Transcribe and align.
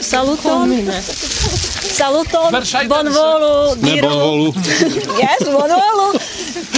Saluton. 0.00 0.92
Saluton. 1.80 2.50
Bonvolu. 2.88 3.76
Diru. 3.76 3.82
Ne 3.82 4.02
bonvolu. 4.02 4.54
yes, 5.22 5.42
bonvolu. 5.44 6.06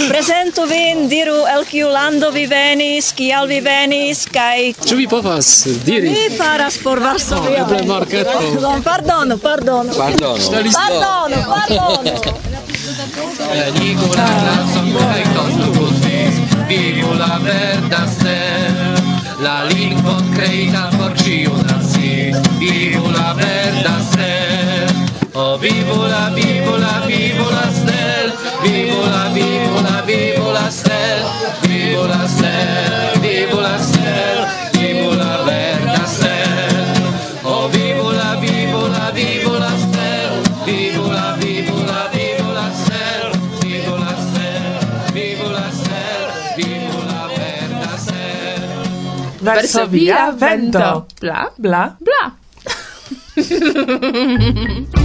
Presentu 0.07 0.65
vin, 0.67 1.07
diru 1.09 1.45
el 1.49 1.63
kiu 1.69 1.87
lando 1.89 2.31
vi 2.31 2.45
venis, 2.49 3.11
kial 3.15 3.47
vi 3.47 3.59
venis, 3.63 4.25
kai... 4.33 4.73
Ĉu 4.85 4.97
vi 4.99 5.07
povas 5.07 5.49
diri? 5.85 6.09
Mi 6.09 6.25
faras 6.37 6.77
por 6.83 6.99
Varsovio. 6.99 7.63
Oh, 7.63 7.71
eble 7.71 7.85
marketo. 7.87 8.73
Pardonu, 8.83 9.37
pardonu. 9.37 9.93
Pardonu. 9.97 10.43
Pardonu, 10.75 11.39
pardonu. 11.53 12.13
Venigu 13.53 14.09
la 14.17 14.29
sangue 14.73 15.23
con 15.35 15.51
tutti, 15.73 16.19
vivu 16.67 17.13
la 17.17 17.39
verda 17.43 18.05
stel, 18.17 19.01
la 19.39 19.63
lingvon 19.69 20.23
kreita 20.35 20.89
por 20.97 21.15
ciu 21.23 21.53
nas 21.65 21.84
vivo 22.57 23.09
la 23.11 23.33
bella 23.33 23.99
stel, 24.01 24.87
oh 25.33 25.57
vivo 25.57 26.07
la, 26.07 26.29
vivo 26.33 26.77
la, 26.77 27.03
vivo 27.05 27.49
la 27.49 27.69
stel, 27.71 28.33
vivola, 28.63 29.29
vivola, 29.33 30.01
vivola 30.05 30.69
stel, 30.69 31.23
vivola 31.61 32.27
stel, 32.27 33.19
vivola 33.21 33.77
stel. 33.79 34.64
Varsovia 49.45 50.31
vento. 50.31 51.05
Bla, 51.21 51.51
bla, 51.57 51.95
bla. 51.99 52.33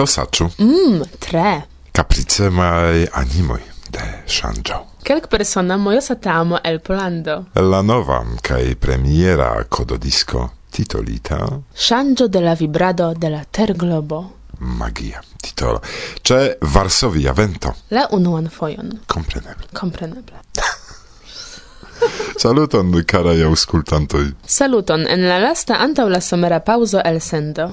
to 0.00 0.06
saczu? 0.06 0.50
Mm, 0.58 1.02
tre. 1.18 1.62
Caprice 1.92 2.48
mai 2.48 3.08
animoi 3.12 3.60
de 3.90 4.22
Shanjo. 4.26 4.86
Kelk 5.02 5.26
persona 5.28 5.76
mojo 5.76 6.00
satamo 6.00 6.58
el 6.64 6.78
Polando. 6.80 7.44
La 7.54 7.82
novam 7.82 8.38
kaj 8.42 8.74
premiera 8.74 9.64
cododisco 9.68 10.50
titolita... 10.70 11.60
Shangio 11.74 12.28
de 12.28 12.40
la 12.40 12.54
vibrado 12.54 13.14
de 13.14 13.28
la 13.28 13.44
terglobo. 13.44 14.32
Magia 14.58 15.22
titolo. 15.42 15.80
Cze 16.22 16.56
Varsovia 16.60 17.32
vento. 17.32 17.74
La 17.90 18.08
unuan 18.10 18.48
fojon. 18.48 19.00
Compreneble. 19.06 19.66
Kompreneble. 19.72 20.40
Saluton, 22.42 23.04
caraj 23.06 23.42
aŭskultantoj. 23.44 24.30
Saluton 24.46 25.04
en 25.06 25.28
la 25.28 25.38
lasta 25.38 25.76
antaŭ 25.84 26.08
la 26.08 26.20
somera 26.20 26.60
paŭzo 26.64 27.02
elsendo. 27.04 27.68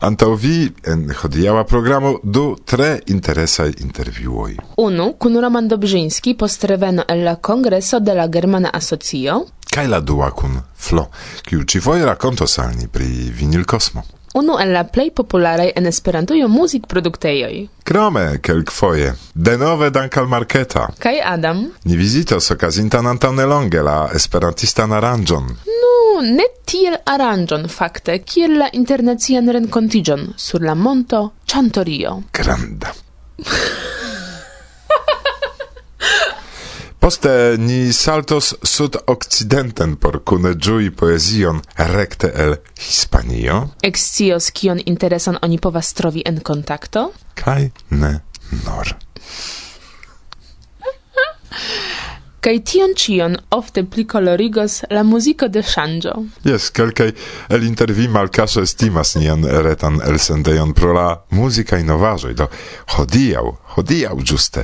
Antau 0.00 0.34
vi 0.34 0.72
en 0.84 1.06
hodiaŭa 1.22 1.64
programo 1.64 2.18
du 2.22 2.56
tre 2.64 2.98
interesaj 3.06 3.72
intervjuoj. 3.80 4.56
Unu 4.76 5.12
kun 5.18 5.40
Roman 5.40 5.68
Dobrzyński 5.68 6.34
post 6.36 6.64
reveno 6.64 7.04
el 7.08 7.24
la 7.24 7.36
Kongreso 7.36 8.00
de 8.00 8.14
la 8.14 8.28
Germana 8.28 8.70
Asocio 8.72 9.44
kaj 9.76 9.88
la 9.88 10.00
dua 10.00 10.30
kun 10.30 10.60
Flo, 10.76 11.06
kiu 11.44 11.64
ĉifoje 11.64 12.04
rakontos 12.06 12.58
al 12.58 12.76
ni 12.78 12.86
pri 12.88 13.06
vinilkosmo. 13.40 14.02
Unu 14.34 14.58
el 14.60 14.72
la 14.72 14.84
plej 14.84 15.10
popularaj 15.16 15.70
en 15.76 15.86
Esperantujo 15.86 16.48
muzikproduktejoj. 16.48 17.68
Krome 17.84 18.24
kelkfoje 18.42 19.14
denove 19.34 19.90
dankal 19.90 20.28
marketa. 20.28 20.88
Kaj 20.98 21.20
Adam. 21.24 21.64
Ni 21.84 21.96
vizitos 21.96 22.50
okazintan 22.50 23.06
antaŭnelonge 23.06 23.82
la 23.82 23.98
esperantistan 24.14 24.92
aranĝon. 24.92 25.48
Nu 25.80 25.95
ne 26.22 26.44
tiel 26.64 26.96
aranĝon 27.06 27.68
fakte 27.68 28.18
kiel 28.24 28.58
la 28.60 28.68
internacian 28.72 29.48
renkontiĝon 29.56 30.32
sur 30.36 30.62
la 30.62 30.74
monto 30.74 31.32
Chantorio. 31.46 32.22
Granda. 32.32 32.92
Poste 37.06 37.54
ni 37.58 37.92
saltos 37.92 38.54
sud 38.66 38.96
occidenten 39.06 39.92
por 40.02 40.16
kune 40.24 40.54
ĝui 40.58 40.90
poezion 40.90 41.60
rekte 41.92 42.32
el 42.44 42.56
Hispanio. 42.80 43.60
Ekscios 43.86 44.50
kion 44.50 44.80
interesan 44.86 45.38
oni 45.42 45.60
povas 45.62 45.92
trovi 45.94 46.24
en 46.26 46.40
kontakto? 46.40 47.10
Kaj 47.38 47.70
ne 47.90 48.12
nor 48.64 48.96
kai 52.46 52.60
tion 52.62 52.92
cion 52.94 53.34
ofte 53.50 53.82
pli 53.90 54.04
colorigos 54.06 54.84
la 54.90 55.02
musico 55.02 55.48
de 55.48 55.62
shangio. 55.62 56.14
Yes, 56.44 56.70
kelkaj 56.70 57.10
el 57.50 57.64
intervi 57.66 58.06
malkaŝe 58.08 58.62
estimas 58.62 59.16
nian 59.18 59.42
retan 59.66 59.98
elsendejon 60.06 60.74
pro 60.78 60.92
la 60.94 61.06
muzikaj 61.34 61.82
novaĵoj, 61.88 62.34
do 62.38 62.46
hodiaŭ, 62.94 63.42
hodiaŭ 63.74 64.14
ĝuste 64.30 64.62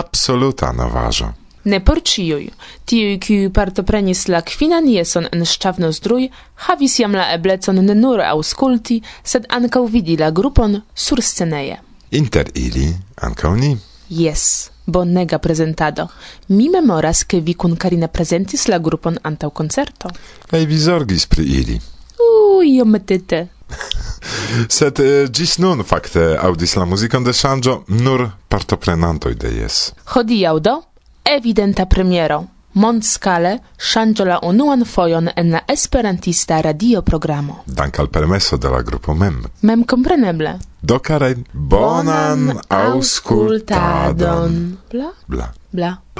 absoluta 0.00 0.72
novaĵo. 0.74 1.28
Ne 1.70 1.78
por 1.84 2.00
ciuj, 2.02 2.48
tiuj, 2.88 3.18
kiuj 3.22 3.52
partoprenis 3.54 4.24
la 4.32 4.40
kvinan 4.42 4.88
jeson 4.90 5.28
en 5.30 5.44
Szczawnozdrój, 5.46 6.26
havis 6.66 6.98
jam 6.98 7.14
la 7.14 7.28
eblecon 7.36 7.78
ne 7.84 7.94
nur 7.94 8.24
aŭskulti, 8.24 9.02
sed 9.22 9.46
ankaŭ 9.60 9.84
vidi 9.92 10.18
la 10.18 10.32
grupon 10.34 10.80
sursceneje. 10.94 11.78
Inter 12.10 12.50
ili 12.54 12.88
ankaŭ 13.22 13.54
ni. 13.60 13.76
Yes, 14.10 14.70
bonega 14.84 15.38
presentado. 15.38 16.10
Mi 16.46 16.68
memoras 16.68 17.24
che 17.24 17.40
vi 17.40 17.54
kun 17.54 17.76
Karina 17.76 18.08
presentis 18.08 18.66
la 18.66 18.78
grupon 18.78 19.18
antau 19.22 19.50
concerto. 19.50 20.10
Ei 20.50 20.66
vi 20.66 20.76
zorgis 20.76 21.26
pri 21.26 21.44
ili? 21.44 21.80
U, 22.18 22.62
iomete. 22.62 23.48
Sed 24.76 24.98
eh, 24.98 25.28
ĝis 25.30 25.58
nun 25.62 25.84
fakte 25.86 26.36
audis 26.42 26.74
la 26.74 26.84
muzikon 26.84 27.24
de 27.24 27.32
Shanjo, 27.32 27.84
nur 27.86 28.26
partoprenantoj 28.48 29.34
de 29.34 29.54
Yes. 29.62 29.92
Hodiaŭ 30.14 30.58
do 30.58 30.80
evidenta 31.22 31.86
premiero 31.86 32.44
mondscale 32.72 33.58
ŝanĝo 33.76 34.24
la 34.24 34.38
unuan 34.42 34.84
fojon 34.84 35.28
en 35.36 35.50
la 35.50 35.60
esperantista 35.68 36.60
radioprogramo. 36.60 37.62
Dank 37.66 37.98
al 37.98 38.08
permesso 38.08 38.56
de 38.56 38.68
la 38.68 38.82
grupo 38.82 39.14
mem. 39.14 39.44
Memkompreneble. 39.62 40.58
Do 40.82 40.98
karaj 40.98 41.34
bonan 41.52 42.60
aŭskultadon. 42.68 44.76
Bla. 44.90 45.12
Bla. 45.26 45.52
Bla. 45.72 46.19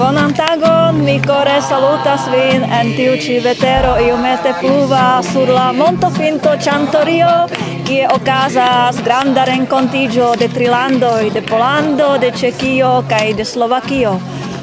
Bonan 0.00 0.32
tagon, 0.32 1.02
mi 1.04 1.20
core 1.20 1.58
salutas 1.60 2.22
vin, 2.32 2.62
en 2.64 2.88
tiu 2.96 3.18
ci 3.20 3.34
vetero 3.44 3.98
iomete 4.00 4.54
pluva, 4.60 5.20
sur 5.20 5.50
la 5.52 5.72
montofinto 5.76 6.54
Cantorio 6.64 7.44
kie 7.84 8.06
okazas 8.08 9.02
granda 9.04 9.44
rencontigio 9.44 10.30
de 10.40 10.48
trilandoi, 10.48 11.28
de 11.34 11.42
Polando, 11.42 12.16
de 12.16 12.30
Cecchio, 12.32 13.04
kaj 13.08 13.34
de 13.36 13.44
Slovakio. 13.44 14.14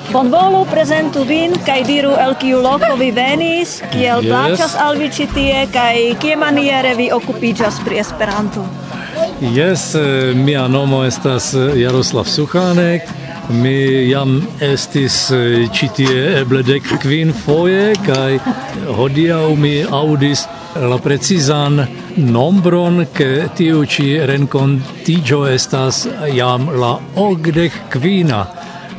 Bonvolu 0.09 0.63
prezentu 0.71 1.21
vin 1.29 1.53
kaj 1.69 1.83
diru 1.85 2.15
el 2.17 2.33
kiu 2.41 2.63
loko 2.65 2.95
vi 2.97 3.11
venis, 3.11 3.77
kiel 3.93 4.25
yes. 4.25 4.31
plaĉas 4.31 4.75
al 4.87 4.97
vi 4.97 5.11
ĉi 5.19 5.29
tie 5.35 5.67
kaj 5.69 6.17
kiamaniere 6.17 6.95
vi 6.97 7.11
okupiĝas 7.13 7.77
pri 7.85 8.01
Esperanto. 8.01 8.65
Jes, 9.53 9.93
eh, 9.93 10.33
mia 10.33 10.65
nomo 10.67 11.05
estas 11.05 11.53
eh, 11.53 11.77
Jaroslav 11.83 12.25
Suchanek. 12.25 13.26
Mi 13.49 14.09
jam 14.09 14.41
estis 14.59 15.15
eh, 15.31 15.67
citie 15.71 16.15
eble 16.41 16.59
dek 16.67 16.83
quin 16.99 17.31
foje 17.31 17.93
kaj 18.03 18.39
hodiaŭ 18.97 19.55
mi 19.55 19.71
aŭdis 19.87 20.43
la 20.91 20.97
precizan 20.99 21.79
nombron, 22.17 23.05
ke 23.15 23.47
tiu 23.55 23.85
ĉi 23.87 24.09
renkontiĝo 24.27 25.45
estas 25.53 26.03
jam 26.35 26.67
la 26.75 26.97
okdek 27.23 27.79
kvina. 27.95 28.43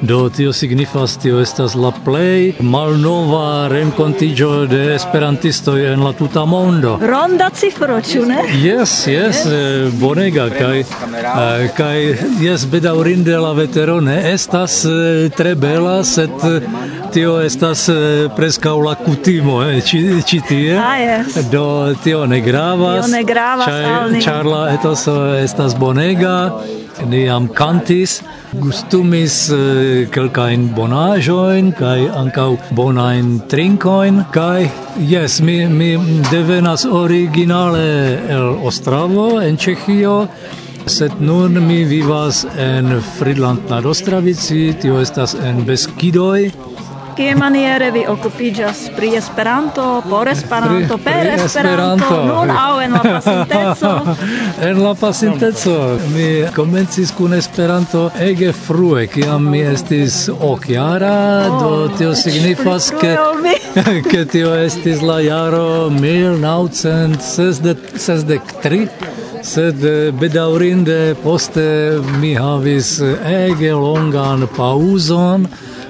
Do 0.02 0.28
tio 0.28 0.52
signifas, 0.52 1.16
tio 1.16 1.40
estas 1.40 1.74
la 1.74 1.90
plej 2.04 2.52
malnova 2.60 3.68
renkontiĝo 3.68 4.66
de 4.70 4.94
esperantistoj 4.94 5.92
en 5.92 6.04
la 6.06 6.12
tuta 6.12 6.44
mondo. 6.44 6.92
Ronda 7.02 7.50
cifro, 7.50 7.98
ĉu 8.00 8.22
ne? 8.26 8.36
Yes, 8.62 8.92
yes, 9.06 9.08
yes. 9.08 9.42
Eh, 9.46 9.90
bonega 9.98 10.46
kaj 10.54 10.80
eh, 10.80 11.66
kaj 11.76 11.98
jes 12.40 12.66
bedaŭrinde 12.70 13.38
la 13.42 13.52
vetero 13.58 13.98
ne 14.00 14.20
estas 14.32 14.84
eh, 14.84 15.28
tre 15.36 15.54
bela, 15.54 16.04
sed 16.04 16.30
tio 17.12 17.40
estas 17.42 17.88
preskaŭ 18.36 18.76
la 18.84 18.94
kutimo 18.94 19.62
ĉi 19.86 20.02
ĉi 20.22 20.40
tie. 20.48 20.76
Ah, 20.78 20.98
yes. 21.02 21.50
Do 21.50 21.94
tio 22.04 22.26
ne 22.26 22.40
gravas. 22.40 23.06
Tio 23.06 23.16
ne 23.16 23.24
gravas, 23.24 24.22
ĉar 24.24 24.46
la 24.46 24.68
etoso 24.78 25.18
estas 25.42 25.74
bonega. 25.74 26.36
Ni 27.06 27.22
jam 27.24 27.46
kantis, 27.54 28.18
gustumis 28.58 29.34
eh, 29.54 30.08
kelkajn 30.10 30.68
bonaĵojn 30.74 31.70
kaj 31.78 32.08
ankaŭ 32.20 32.48
bonajn 32.74 33.28
trinkojn 33.50 34.24
kaj 34.34 34.68
jes, 35.06 35.38
mi, 35.40 35.60
mi 35.70 35.92
devenas 36.30 36.84
originale 36.84 37.84
el 38.34 38.48
Ostravo 38.66 39.28
en 39.42 39.56
Ĉeĥio. 39.56 40.16
Sed 40.88 41.20
nun 41.20 41.60
mi 41.66 41.82
vivas 41.84 42.46
en 42.58 42.98
Friedland 43.18 43.70
nad 43.70 43.86
Ostravici, 43.86 44.72
tio 44.82 44.98
estas 45.00 45.36
en 45.44 45.62
Beskidoj, 45.68 46.50
kie 47.18 47.34
maniere 47.34 47.90
vi 47.90 48.04
okupiĝas 48.06 48.94
pri 48.96 49.16
Esperanto, 49.18 50.02
por 50.10 50.28
Esperanto, 50.28 50.98
per 51.02 51.26
Esperanto, 51.26 52.04
Esperanto. 52.04 52.24
nun 52.26 52.50
aŭ 52.50 52.80
en 52.84 52.92
la 52.94 53.02
pasinteco? 53.02 54.00
en 54.68 54.82
la 54.84 54.94
pasinteco 55.00 55.98
mi 56.14 56.44
komencis 56.54 57.10
kun 57.18 57.34
Esperanto 57.34 58.10
ege 58.22 58.52
frue, 58.54 59.06
kiam 59.10 59.50
mi 59.50 59.60
estis 59.66 60.30
okjara, 60.30 61.50
oh, 61.50 61.58
do 61.62 61.88
tio 61.98 62.14
signifas 62.14 62.94
ke 63.00 63.18
oh, 63.18 63.34
ke 64.10 64.24
tio 64.30 64.54
estis 64.54 65.02
la 65.02 65.18
jaro 65.24 65.90
1963 65.90 68.88
sed 69.42 69.76
bedaurinde 70.20 71.14
poste 71.24 71.98
mi 72.20 72.34
havis 72.34 73.00
ege 73.32 73.72
longan 73.74 74.46
pauzon 74.56 75.46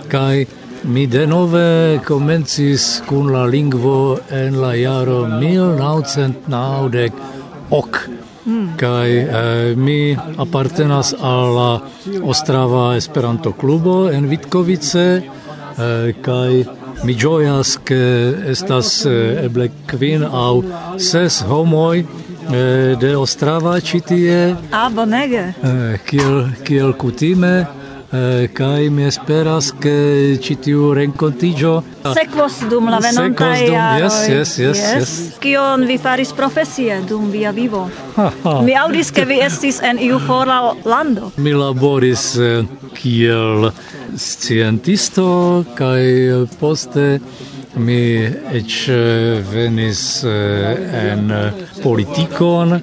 kaj 0.09 0.45
Mi 0.85 1.07
denove 1.07 2.01
comencis 2.07 3.03
kun 3.07 3.33
la 3.33 3.45
lingvo 3.47 4.19
en 4.31 4.61
la 4.61 4.75
jaro 4.75 5.27
1990 5.27 7.11
ok. 7.71 7.99
Mm. 8.47 8.69
Kaj 8.77 9.11
eh, 9.11 9.77
mi 9.77 10.17
apartenas 10.37 11.15
al 11.21 11.55
la 11.55 11.81
Ostrava 12.23 12.97
Esperanto 12.97 13.53
klubo 13.53 14.11
en 14.11 14.29
Vitkovice 14.29 15.23
eh, 15.79 16.15
kaj 16.23 16.65
mi 17.05 17.15
ĝojas 17.15 17.79
ke 17.85 18.35
estas 18.51 19.07
eh, 19.07 19.45
eble 19.45 19.69
kvin 19.87 20.25
aŭ 20.25 20.63
ses 20.99 21.43
homoj 21.49 21.99
eh, 21.99 22.07
de 23.01 23.17
Ostrava 23.17 23.81
citie. 23.81 24.57
Ah, 24.71 24.89
bonege. 24.95 25.53
Eh, 25.63 25.99
kiel 26.07 26.47
kiel 26.65 26.93
kutime 26.93 27.67
eh, 28.13 28.49
kai 28.53 28.89
mi 28.91 29.05
esperas 29.07 29.73
ke 29.81 30.39
ĉi 30.43 30.57
tiu 30.65 30.93
sekvos 32.15 32.61
dum 32.71 32.89
la 32.89 32.99
venontaj 32.99 33.59
jaroj. 33.67 34.03
Yes, 34.03 34.19
yes, 34.29 34.59
yes, 34.59 34.79
yes. 34.95 35.11
Kion 35.41 35.85
vi 35.87 35.99
faris 35.99 36.33
profesie 36.33 37.01
dum 37.09 37.31
via 37.31 37.51
vivo? 37.51 37.89
Mi 38.67 38.77
audis 38.77 39.11
ke 39.11 39.25
vi 39.25 39.41
estis 39.45 39.83
en 39.83 39.99
iu 39.99 40.19
fora 40.27 40.61
lando. 40.85 41.33
Mi 41.37 41.53
laboris 41.53 42.37
eh, 42.37 42.65
kiel 42.95 43.71
scientisto 44.17 45.65
kai 45.79 46.47
poste 46.61 47.21
mi 47.79 48.01
eĉ 48.59 48.77
venis 49.53 50.03
eh, 50.25 51.11
en 51.13 51.31
politikon 51.83 52.79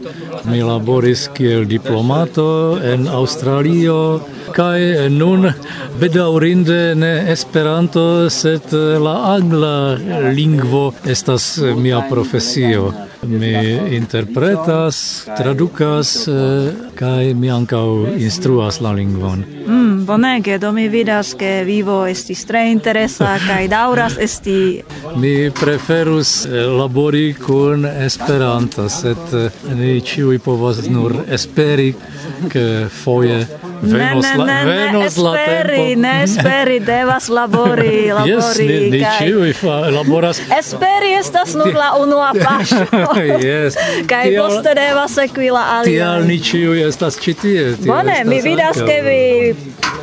Mi 0.50 0.62
laboris 0.62 1.30
kiel 1.34 1.66
diplomato 1.66 2.78
en 2.84 3.08
Australio 3.08 4.22
kaj 4.56 5.10
nun 5.10 5.50
bedaŭrinde 6.00 6.80
ne 6.96 7.14
Esperanto, 7.34 8.30
sed 8.30 8.74
la 9.02 9.16
angla 9.34 9.98
lingvo 10.36 10.86
estas 11.06 11.58
mia 11.78 12.04
profesio. 12.10 12.92
Mi 13.26 13.52
interpretas, 13.96 15.26
tradukas 15.38 16.28
eh, 16.28 16.34
kaj 16.96 17.34
mi 17.34 17.50
ankaŭ 17.52 17.88
instruas 18.18 18.80
la 18.82 18.92
lingvon. 18.92 19.44
Mm, 19.68 20.06
bonege, 20.06 20.58
do 20.58 20.72
mi 20.72 20.88
vidas 20.90 21.34
ke 21.34 21.64
vivo 21.66 22.06
estis 22.08 22.46
tre 22.46 22.68
interesa 22.72 23.38
kaj 23.48 23.68
daŭras 23.68 24.18
esti. 24.22 24.84
Mi 25.16 25.52
preferus 25.60 26.46
eh, 26.46 26.52
labori 26.52 27.34
kun 27.34 27.86
Esperanto, 27.86 28.90
sed 28.90 29.34
eh, 29.34 29.50
ni 29.74 30.02
ĉiuj 30.02 30.35
kiuj 30.36 30.44
povas 30.44 30.88
nur 30.90 31.16
esperi, 31.32 31.94
ke 32.52 32.88
foje 33.04 33.48
venos 33.82 34.26
ne, 34.26 34.46
ne, 34.46 34.66
la, 34.66 34.66
venos 34.66 35.18
la 35.18 35.36
esperi, 35.36 35.78
tempo. 35.78 36.02
Ne 36.02 36.24
esperi, 36.24 36.80
devas 36.92 37.30
labori, 37.30 38.12
labori. 38.12 38.32
Yes, 38.32 38.58
ne, 38.60 38.80
ne 38.90 39.00
kaj... 39.04 39.28
ciui 39.28 39.54
fa, 39.54 39.78
laboras. 39.90 40.42
Esperi 40.60 41.14
estas 41.20 41.54
nur 41.56 41.74
la 41.76 41.94
unua 42.00 42.34
paŝo. 42.44 42.84
yes. 43.40 43.78
Kaj 44.12 44.30
tial, 44.30 44.48
poste 44.48 44.76
devas 44.76 45.16
sekvi 45.16 45.52
la 45.52 45.64
alia. 45.80 45.92
Tial 45.92 46.28
ni 46.28 46.40
ciui 46.40 46.84
estas 46.84 47.20
ĉi 47.22 47.34
tie. 47.42 47.66
Bone, 47.86 48.24
mi 48.26 48.42
vidas, 48.44 48.82
ke 48.84 49.00
vi 49.06 49.22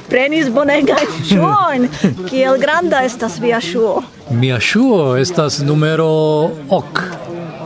prenis 0.08 0.48
bonegaj 0.52 1.04
ŝuojn. 1.28 1.88
Kiel 2.30 2.60
granda 2.60 3.04
estas 3.04 3.40
via 3.40 3.60
ŝuo? 3.60 4.00
Mia 4.30 4.60
ŝuo 4.60 5.16
estas 5.20 5.60
numero 5.64 6.08
ok. 6.70 7.04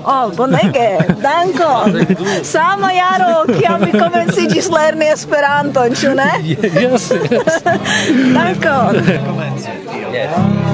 Oh, 0.09 0.31
bonege, 0.31 0.99
dankon. 1.23 2.07
Sama 2.55 2.93
jaro, 2.95 3.43
kiam 3.59 3.83
mi 3.83 3.91
komenciĝis 3.91 4.69
lerni 4.71 5.09
Esperanton, 5.11 5.97
ĉu 5.99 6.15
ne? 6.15 6.31
Yes, 6.47 7.11
yes. 7.31 7.59
dankon. 8.37 9.03
Komence, 9.27 9.77
yes. 10.15 10.66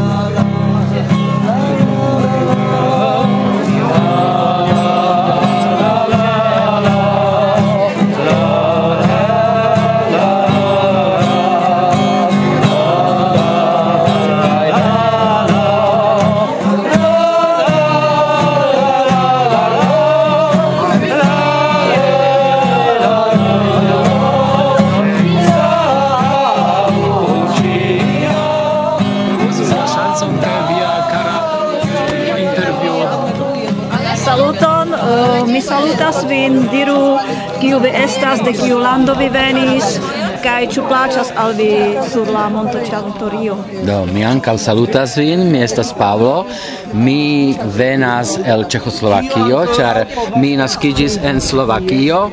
devenas, 38.32 38.44
de 38.44 38.52
kiu 38.52 38.78
lando 38.78 39.14
vi 39.14 39.28
venis, 39.28 39.98
kaj 40.42 40.66
ĉu 40.72 40.84
plaĉas 40.88 41.32
al 41.36 41.54
vi 41.56 41.96
sur 42.10 42.28
la 42.32 42.48
Monto 42.48 42.78
Ĉantorio? 42.78 43.56
Do, 43.86 44.04
mi 44.12 44.24
ankaŭ 44.24 44.56
salutas 44.58 45.16
vin, 45.16 45.50
mi 45.50 45.62
estas 45.62 45.92
Pablo, 45.92 46.46
mi 46.94 47.56
venas 47.76 48.38
el 48.44 48.64
Ĉeĥoslovakio, 48.64 49.64
ĉar 49.76 50.04
mi 50.36 50.56
naskiĝis 50.56 51.18
en 51.22 51.40
Slovakio 51.40 52.28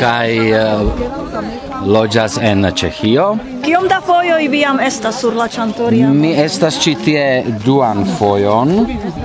kaj 0.00 0.28
uh, 0.52 1.84
loĝas 1.86 2.38
en 2.42 2.66
Ĉeĥio. 2.74 3.28
Kiom 3.64 3.88
da 3.88 4.00
fojoj 4.04 4.48
vi 4.48 4.64
jam 4.64 4.80
estas 4.80 5.20
sur 5.20 5.34
la 5.34 5.48
Ĉantorio? 5.48 6.10
Mi 6.12 6.34
estas 6.34 6.80
ĉi 6.82 6.96
tie 7.04 7.26
duan 7.64 8.04
fojon 8.18 8.76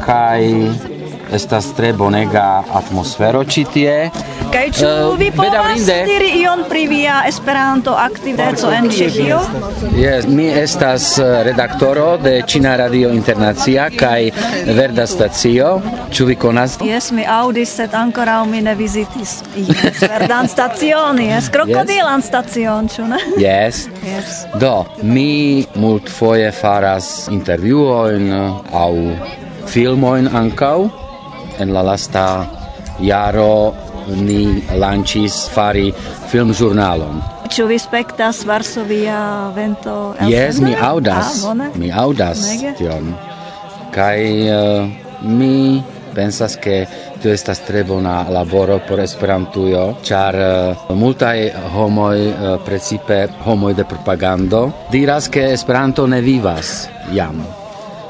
kaj 0.06 0.99
estas 1.32 1.74
tre 1.78 1.92
bonega 1.94 2.64
atmosfero 2.74 3.44
ĉi 3.44 3.64
tie. 3.74 3.96
Kaj 4.50 4.66
ĉu 4.80 4.88
uh, 4.88 5.18
vi 5.20 5.30
povas 5.36 5.86
diri 5.86 6.30
ion 6.42 6.64
pri 6.70 6.88
via 6.90 7.20
Esperanto 7.30 7.94
aktiveco 7.94 8.72
en 8.74 8.90
Ĉeĥio? 8.90 9.40
Jes, 9.98 10.26
mi 10.28 10.48
estas 10.50 11.12
eh, 11.22 11.44
redaktoro 11.46 12.18
de 12.18 12.40
Ĉina 12.50 12.76
Radio 12.82 13.12
Internacia 13.14 13.90
kaj 13.94 14.32
Verda 14.78 15.06
Stacio. 15.08 15.76
Ĉu 16.10 16.26
vi 16.26 16.36
konas? 16.36 16.80
Jes, 16.86 17.12
mi 17.14 17.26
aŭdis, 17.30 17.76
sed 17.78 17.94
ankoraŭ 17.94 18.42
mi 18.50 18.64
ne 18.66 18.74
vizitis. 18.76 19.40
Yes, 19.56 20.02
verdan 20.02 20.50
stacion, 20.50 21.20
jes, 21.22 21.50
krokodilan 21.54 22.24
yes. 22.24 22.28
stacion, 22.32 22.90
ĉu 22.90 23.06
ne? 23.12 23.20
Jes. 23.38 23.84
Yes. 24.06 24.40
Do, 24.62 24.86
mi 25.02 25.66
multfoje 25.76 26.50
faras 26.52 27.28
intervjuojn 27.32 28.34
eh, 28.34 28.74
aŭ 28.82 28.94
filmojn 29.70 30.32
ankaŭ 30.34 31.09
en 31.60 31.74
la 31.74 31.84
lasta 31.84 32.26
jaro 33.00 33.74
ni 34.16 34.64
lancis 34.80 35.50
fari 35.54 35.92
film 36.32 36.54
journalon. 36.54 37.22
Ĉu 37.50 37.66
vi 37.70 37.80
spektas 37.82 38.44
Varsovia 38.46 39.50
vento? 39.56 40.14
Yes, 40.30 40.60
ah, 40.60 40.66
mi 40.66 40.74
aŭdas. 40.76 41.44
Ah, 41.50 41.70
mi 41.76 41.92
aŭdas 41.92 42.44
tion. 42.78 43.14
Kaj 43.94 44.20
uh, 44.54 44.90
mi 45.26 45.82
pensas 46.14 46.58
ke 46.62 46.84
tio 47.22 47.34
estas 47.34 47.62
tre 47.66 47.84
bona 47.84 48.22
laboro 48.30 48.80
por 48.88 49.02
Esperantujo, 49.02 49.86
ĉar 50.06 50.38
uh, 50.42 50.92
multaj 50.98 51.38
homoj, 51.76 52.18
uh, 52.28 52.52
precipe 52.66 53.24
homoj 53.46 53.74
de 53.78 53.88
propagando, 53.90 54.68
diras 54.94 55.30
ke 55.30 55.50
Esperanto 55.54 56.08
ne 56.08 56.22
vivas 56.22 56.88
jam 57.14 57.42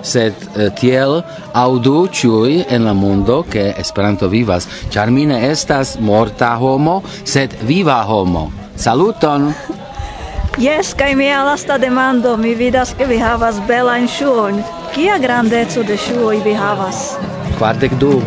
sed 0.02 0.34
eh, 0.56 0.70
tiel 0.80 1.24
audu 1.54 2.08
ciui 2.08 2.66
en 2.70 2.86
la 2.86 2.94
mondo 2.94 3.44
che 3.50 3.74
Esperanto 3.78 4.30
vivas, 4.30 4.68
char 4.90 5.10
mi 5.12 5.26
ne 5.26 5.50
estas 5.50 5.98
morta 6.00 6.58
homo, 6.60 7.04
sed 7.24 7.54
viva 7.62 8.04
homo. 8.08 8.52
Saluton! 8.76 9.54
Yes, 10.60 10.94
kai 10.94 11.16
mia 11.16 11.44
lasta 11.44 11.78
demando, 11.78 12.36
mi 12.36 12.54
vidas 12.54 12.92
ke 12.92 13.06
vi 13.08 13.16
havas 13.16 13.62
belajn 13.68 14.08
ŝuojn. 14.12 14.58
Kia 14.92 15.16
grandeco 15.24 15.86
de 15.88 15.96
ŝuoj 15.96 16.42
vi 16.44 16.54
havas? 16.54 17.16
Kvardek 17.56 17.96
du. 18.02 18.18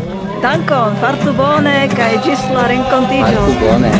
Dankon, 0.40 0.96
fartu 1.02 1.34
bone 1.36 1.74
kaj 1.92 2.14
ĝis 2.24 2.46
la 2.54 2.64
renkontiĝo. 2.72 3.26
Fartu 3.26 3.58
bone. 3.60 3.92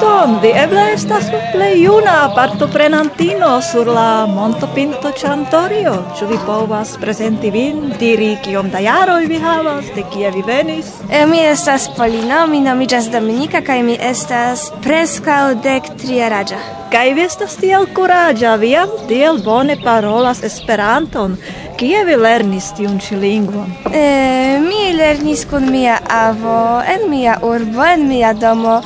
saluton! 0.00 0.38
Vi 0.42 0.48
eble 0.48 0.92
estas 0.92 1.24
plej 1.52 1.82
juna 1.84 2.32
partoprenantino 2.34 3.60
sur 3.60 3.86
la 3.86 4.26
Montopinto 4.26 5.10
Ĉantorio. 5.12 5.94
Ĉu 6.18 6.26
vi 6.26 6.38
povas 6.46 6.96
prezenti 7.00 7.50
vin, 7.50 7.92
diri 7.98 8.36
kiom 8.44 8.70
da 8.70 8.78
jaroj 8.78 9.26
vi 9.26 9.38
havas, 9.38 9.84
de 9.94 10.04
kie 10.12 10.30
vi 10.30 10.42
venis? 10.46 10.86
E, 11.10 11.26
mi 11.26 11.40
estas 11.44 11.88
Polino, 11.96 12.46
mi 12.46 12.60
nomiĝas 12.60 13.10
Dominika 13.10 13.60
kaj 13.60 13.82
mi 13.82 13.96
estas 14.00 14.70
preskaŭ 14.82 15.54
dek 15.62 15.92
triaraĝa. 16.02 16.60
Kaj 16.90 17.12
vi 17.14 17.22
estas 17.22 17.56
tiel 17.56 17.86
kuraĝa, 17.94 18.56
vi 18.56 18.72
jam 18.72 18.88
tiel 19.08 19.38
bone 19.44 19.76
parolas 19.84 20.42
Esperanton. 20.42 21.36
Kie 21.78 22.02
vi 22.04 22.16
lernis 22.16 22.72
tiun 22.76 22.98
ĉi 23.00 23.20
lingvon? 23.20 23.70
E, 23.92 24.58
mi 24.64 24.90
lernis 24.96 25.46
kun 25.50 25.70
mia 25.70 26.00
avo 26.08 26.80
en 26.82 27.08
mia 27.10 27.38
urbo, 27.42 27.84
en 27.84 28.08
mia 28.08 28.32
domo. 28.32 28.80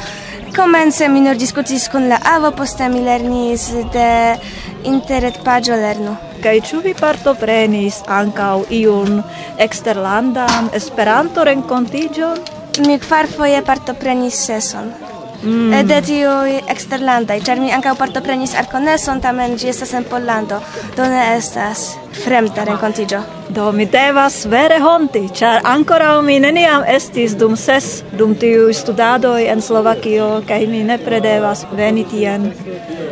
Komence 0.54 1.08
mi 1.10 1.18
nur 1.18 1.34
diskutis 1.34 1.88
kun 1.90 2.04
la 2.06 2.20
avo, 2.30 2.52
poste 2.54 2.86
mi 2.88 3.00
lernis 3.02 3.64
de 3.90 4.10
interret 4.86 5.40
pagio 5.42 5.74
lernu. 5.74 6.12
Kaj 6.44 6.52
ĉu 6.68 6.82
vi 6.84 6.92
partoprenis 6.94 7.98
ankaŭ 8.18 8.60
iun 8.78 9.18
eksterlandan 9.66 10.70
Esperanto 10.78 11.42
renkontiĝon? 11.48 12.38
Mi 12.86 13.00
kvarfoje 13.02 13.64
partoprenis 13.66 14.38
seson 14.46 14.94
mm. 15.44 15.86
de 15.88 16.00
tiuj 16.08 16.56
eksterlandaj, 16.72 17.40
ĉar 17.46 17.60
mi 17.60 17.72
ankaŭ 17.76 17.94
partoprenis 17.98 18.54
arkoneson, 18.58 19.20
tamen 19.24 19.56
ĝi 19.60 19.70
estas 19.72 19.94
en 19.98 20.06
Pollando, 20.10 20.60
do 20.96 21.06
ne 21.10 21.22
estas 21.36 21.84
fremda 22.24 22.64
renkontiĝo. 22.68 23.20
Do 23.54 23.70
mi 23.72 23.86
devas 23.90 24.40
vere 24.50 24.78
honti, 24.82 25.26
ĉar 25.40 25.60
ankoraŭ 25.74 26.14
mi 26.26 26.38
neniam 26.40 26.86
estis 26.96 27.36
dum 27.40 27.56
ses 27.60 27.90
dum 28.18 28.34
tiuj 28.34 28.72
studadoj 28.80 29.42
en 29.52 29.62
Slovakio, 29.62 30.30
kaj 30.48 30.64
mi 30.70 30.82
nepre 30.84 31.20
devas 31.20 31.66
veni 31.72 32.06
tien. 32.10 32.50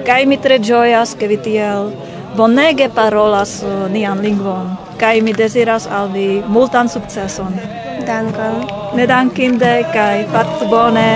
Kaj 0.07 0.25
mi 0.27 0.41
tre 0.41 0.59
ĝojas, 0.59 1.15
ke 1.19 1.29
vi 1.31 1.39
tiel 1.51 1.93
bonege 2.37 2.89
parolas 2.95 3.61
uh, 3.63 3.87
nian 3.93 4.21
lingvon, 4.25 4.73
kaj 5.01 5.21
mi 5.21 5.33
deziras 5.37 5.87
al 5.87 6.09
vi 6.15 6.43
multan 6.49 6.89
sukceson. 6.89 7.82
Dankon. 8.07 8.57
Ne 8.97 9.07
dankinde 9.07 9.73
kaj 9.93 10.25
facu 10.33 10.69
bone. 10.73 11.07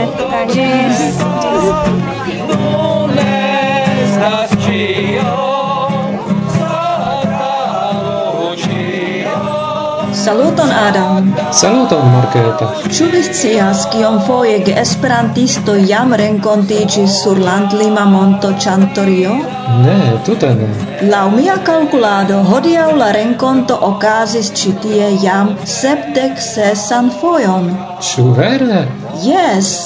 Ĝis. 0.52 1.02
Ĝis. 1.42 1.66
Nun 2.52 3.18
estas 3.26 4.56
ĉio. 4.66 5.45
Saluton 10.26 10.70
Adam. 10.72 11.34
Saluton 11.54 12.02
Margareta. 12.10 12.66
Ĉu 12.94 13.04
vi 13.12 13.20
scias 13.22 13.84
kiom 13.92 14.16
foje 14.26 14.56
geesperantisto 14.66 15.76
jam 15.90 16.14
renkontiĝis 16.18 17.20
sur 17.20 17.38
landlima 17.38 18.08
monto 18.10 18.50
Ĉantorio? 18.64 19.36
Ne, 19.84 19.96
tute 20.26 20.50
ne. 20.58 20.66
Laŭ 21.12 21.24
mia 21.36 21.54
kalkulado 21.68 22.42
hodiaŭ 22.50 22.88
la 22.98 23.12
renkonto 23.14 23.78
okazis 23.92 24.50
ĉi 24.58 24.74
tie 24.82 25.12
jam 25.22 25.54
sepdek 25.78 26.42
sesan 26.50 27.12
fojon. 27.20 27.70
Ĉu 28.08 28.32
vere? 28.40 28.82
Jes. 29.28 29.76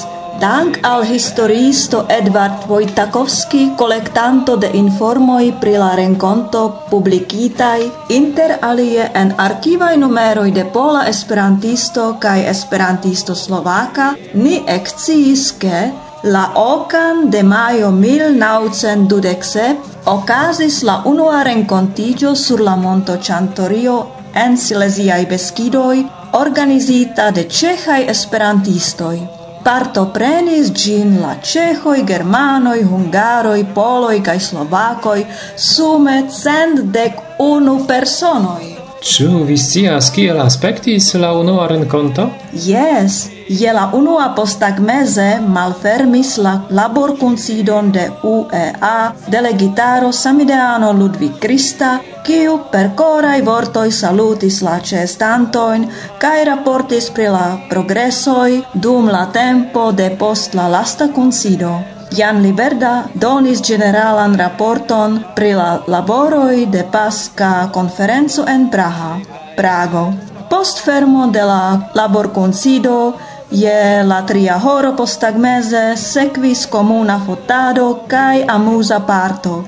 Dank 0.41 0.79
al 0.81 1.03
historiisto 1.05 2.05
Edward 2.09 2.65
Wojtakowski, 2.67 3.75
kolektanto 3.77 4.55
de 4.57 4.71
informoj 4.73 5.51
pri 5.61 5.75
la 5.77 5.91
renkonto 5.95 6.61
publikitaj 6.89 7.81
inter 8.09 8.55
alie 8.65 9.03
en 9.13 9.33
arkivaj 9.37 9.97
numeroj 10.01 10.49
de 10.55 10.63
Pola 10.65 11.03
Esperantisto 11.11 12.17
kaj 12.23 12.39
Esperantisto 12.49 13.35
Slovaka, 13.35 14.15
ni 14.33 14.63
eksciis 14.65 15.43
ke 15.61 15.81
la 16.23 16.45
okan 16.55 17.29
de 17.29 17.43
majo 17.43 17.91
1927 17.91 19.75
okazis 20.05 20.81
la 20.89 21.03
unua 21.05 21.43
renkontiĝo 21.43 22.33
sur 22.35 22.65
la 22.69 22.75
monto 22.75 23.19
Ĉantorio 23.29 23.99
en 24.33 24.57
Sileziaj 24.57 25.21
Beskidoj 25.29 26.01
organizita 26.41 27.29
de 27.29 27.45
ĉeĥaj 27.59 28.01
esperantistoj. 28.15 29.40
Partoprenis 29.63 30.71
gin 30.73 31.19
la 31.21 31.35
cehoi, 31.43 32.01
germanoi, 32.07 32.81
hungaroi, 32.83 33.65
poloj 33.75 34.17
kaj 34.25 34.39
slovakoi, 34.49 35.25
sume 35.55 36.23
centdek 36.33 37.19
unu 37.39 37.83
personoi. 37.87 38.71
Ciu 39.01 39.43
vi 39.45 39.57
scias 39.57 40.09
kiel 40.13 40.41
aspectis 40.41 41.13
la 41.13 41.31
unua 41.37 41.67
renkonto? 41.69 42.27
Yes, 42.53 43.27
Je 43.51 43.71
la 43.73 43.89
unua 43.93 44.29
posttagmeze 44.35 45.39
malfermis 45.47 46.37
la 46.37 46.53
laborkunsidon 46.69 47.89
de 47.91 48.05
UEA 48.23 49.11
delegitaro 49.27 50.11
samideano 50.11 50.93
Ludwig 50.93 51.33
Krista, 51.39 51.89
kiu 52.23 52.53
per 52.71 52.93
corai 52.95 53.41
vortoi 53.41 53.91
salutis 53.91 54.61
la 54.63 54.77
cestantoin, 54.79 55.83
kaj 56.21 56.45
raportis 56.47 57.09
pri 57.11 57.27
la 57.33 57.47
progressoi 57.69 58.61
dum 58.73 59.09
la 59.11 59.25
tempo 59.33 59.91
de 59.91 60.07
post 60.19 60.55
la 60.55 60.69
lasta 60.71 61.09
concido. 61.11 61.73
Jan 62.15 62.39
Liberda 62.41 62.93
donis 63.13 63.59
generalan 63.67 64.37
raporton 64.39 65.19
pri 65.35 65.51
la 65.59 65.81
laboroi 65.87 66.69
de 66.71 66.85
Pasca 66.91 67.67
conferenzo 67.73 68.45
en 68.47 68.69
Praha, 68.69 69.19
Prago. 69.57 70.13
Post 70.49 70.79
fermo 70.83 71.27
de 71.31 71.43
la 71.47 71.89
laborconsido, 71.95 73.15
Je 73.51 74.03
la 74.03 74.21
tria 74.25 74.57
horo 74.57 74.93
postagmeze 74.95 75.97
sekvis 75.97 76.65
komuna 76.71 77.17
fotado 77.25 77.87
cae 78.07 78.45
amusa 78.47 78.99
parto. 78.99 79.65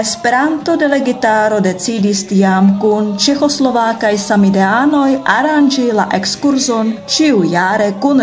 Esperanto 0.00 0.76
de 0.76 0.88
la 0.88 0.98
gitaro 0.98 1.60
decidis 1.60 2.26
tiam 2.28 2.68
cun 2.82 3.08
ĉeĥoslovakaj 3.16 4.12
samideanoj 4.18 5.16
arangi 5.36 5.88
la 5.92 6.06
ekskurson 6.18 6.92
cun 7.08 7.94
kun 8.00 8.20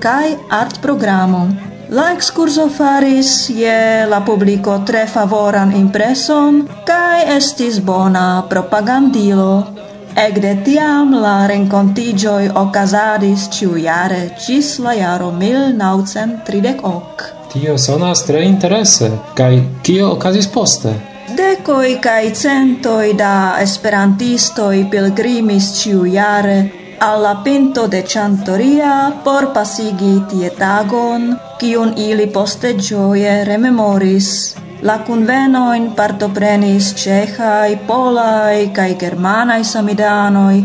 cae 0.00 0.36
art 0.50 0.80
programo. 0.80 1.46
La 1.90 2.10
excurso 2.12 2.68
faris 2.68 3.50
je 3.50 4.06
la 4.08 4.20
publico 4.20 4.78
tre 4.86 5.06
favoran 5.06 5.72
impreson, 5.76 6.66
cae 6.86 7.36
estis 7.36 7.78
bona 7.80 8.42
propagandilo. 8.48 9.66
Egde 10.14 10.52
tiam 10.62 11.10
la 11.18 11.46
rencontigioi 11.50 12.46
ocasadis 12.54 13.48
ciujare 13.50 14.36
cis 14.38 14.78
la 14.78 14.92
jaro 14.94 15.32
1930. 15.34 17.24
Tio 17.50 17.74
sonas 17.78 18.22
tre 18.22 18.44
interesse, 18.46 19.10
cae 19.34 19.58
kio 19.82 20.12
ocasis 20.14 20.46
poste? 20.46 20.94
Decoi 21.34 21.98
cae 21.98 22.30
centoi 22.30 23.14
da 23.18 23.58
esperantistoi 23.58 24.84
pilgrimis 24.86 25.72
ciujare 25.80 26.70
alla 26.98 27.40
pinto 27.42 27.88
de 27.88 28.02
Chantoria 28.06 29.12
por 29.24 29.50
pasigi 29.52 30.22
tie 30.30 30.50
tagon, 30.50 31.34
kiun 31.58 31.98
ili 31.98 32.26
poste 32.26 32.76
gioie 32.78 33.44
rememoris. 33.44 34.63
La 34.84 34.98
convenoin 35.00 35.94
partoprenis 35.96 36.90
cehai, 37.00 37.78
polai 37.88 38.68
kaj 38.76 38.90
germanaj 39.00 39.62
samidanoj. 39.64 40.58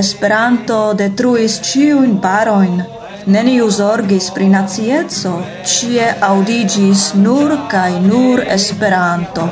Esperanto 0.00 0.78
detruis 0.98 1.60
ciuin 1.68 2.16
barojn. 2.24 2.80
Neniu 3.30 3.68
zorgis 3.70 4.32
pri 4.34 4.48
nacieco, 4.50 5.36
ĉie 5.74 6.08
audigis 6.30 7.12
nur 7.14 7.54
kaj 7.70 7.92
nur 8.08 8.42
Esperanto. 8.56 9.46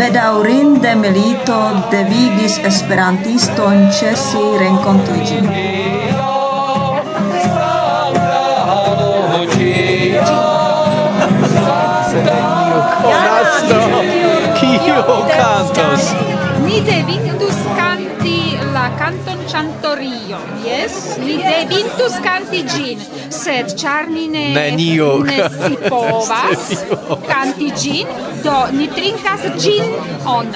Bedaurinde 0.00 0.94
milito 1.02 1.60
devigis 1.92 2.56
esperantiston 2.72 3.90
cesi 4.00 4.46
renkontiĝi. 4.64 6.09
Kio 15.00 15.24
cantos. 15.32 16.12
Ni 16.64 16.80
devintus 16.84 17.56
canti 17.76 18.58
la 18.72 18.90
canton 18.98 19.38
chantorio. 19.48 20.36
Yes, 20.64 21.16
ni 21.16 21.38
devintus 21.40 22.18
canti 22.20 22.60
gin, 22.68 23.00
sed 23.30 23.72
char 23.80 24.10
ni 24.10 24.28
ne 24.28 24.44
Nenio 24.54 25.08
ne 25.30 25.48
si 25.56 25.76
povas 25.88 26.84
canti 27.30 27.72
gin, 27.72 28.06
do 28.44 28.58
ni 28.76 28.88
trincas 28.88 29.48
gin 29.56 29.96
on. 30.26 30.52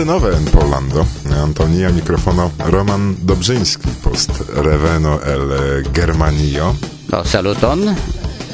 nowe 0.00 0.36
en 0.36 0.44
Polando. 0.44 1.06
Antonia 1.42 1.90
mikrofono 1.90 2.50
Roman 2.58 3.16
Dobrzyński 3.20 3.88
post 4.02 4.30
Reveno 4.64 5.20
el 5.20 5.84
Germanio. 5.94 6.74
Do 7.08 7.24
saluton, 7.24 7.96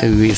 mi 0.03 0.33